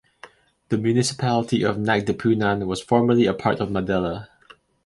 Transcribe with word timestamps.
The 0.69 0.79
Municipality 0.79 1.61
of 1.63 1.77
Nagtipunan 1.77 2.65
was 2.65 2.81
formerly 2.81 3.27
a 3.27 3.35
part 3.35 3.59
of 3.59 3.69
Maddela. 3.69 4.29